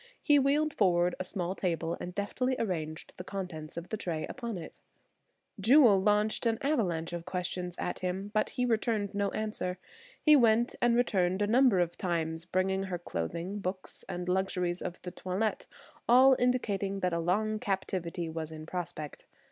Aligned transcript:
He 0.19 0.39
wheeled 0.39 0.73
forward 0.73 1.13
a 1.19 1.23
small 1.23 1.53
table 1.53 1.95
and 2.01 2.15
deftly 2.15 2.55
arranged 2.57 3.13
the 3.17 3.23
contents 3.23 3.77
of 3.77 3.89
the 3.89 3.97
tray 3.97 4.25
upon 4.25 4.57
it. 4.57 4.79
Jewel 5.59 6.01
launched 6.01 6.47
an 6.47 6.57
avalanche 6.63 7.13
of 7.13 7.23
questions 7.27 7.75
at 7.77 7.99
him, 7.99 8.31
but 8.33 8.49
he 8.49 8.65
returned 8.65 9.13
no 9.13 9.29
answer. 9.29 9.77
He 10.19 10.35
went 10.35 10.73
and 10.81 10.95
returned 10.95 11.43
a 11.43 11.45
number 11.45 11.79
of 11.79 11.99
times, 11.99 12.45
bringing 12.45 12.81
her 12.85 12.97
clothing, 12.97 13.59
books 13.59 14.03
and 14.09 14.27
luxuries 14.27 14.81
of 14.81 14.99
the 15.03 15.11
toilet, 15.11 15.67
all 16.09 16.35
indicating 16.39 17.01
that 17.01 17.13
a 17.13 17.19
long 17.19 17.59
captivity 17.59 18.27
was 18.27 18.51
in 18.51 18.65
prospect. 18.65 19.27